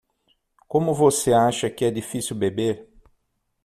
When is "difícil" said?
1.91-2.35